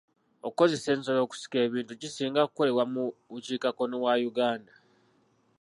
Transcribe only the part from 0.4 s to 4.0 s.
Okukozesa ensolo okusika ebintu kisinga kukolebwa mu bukiikakkono